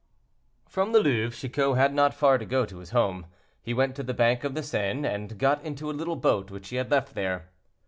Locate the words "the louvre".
0.93-1.37